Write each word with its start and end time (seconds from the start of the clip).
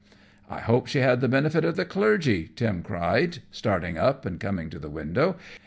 "I 0.49 0.61
hope 0.61 0.87
she 0.87 0.97
had 0.97 1.21
the 1.21 1.27
benefit 1.27 1.63
of 1.63 1.75
the 1.75 1.85
Clergy," 1.85 2.47
Tim 2.55 2.81
cried, 2.81 3.37
starting 3.51 3.99
up 3.99 4.25
and 4.25 4.39
coming 4.39 4.71
to 4.71 4.79
the 4.79 4.89
window. 4.89 5.35